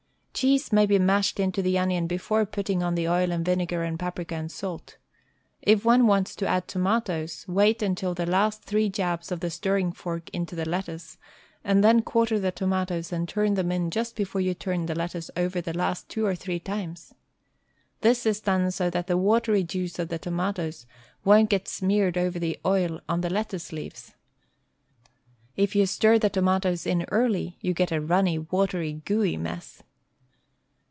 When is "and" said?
3.31-3.45, 3.83-3.99, 4.33-4.51, 11.63-11.83, 13.13-13.29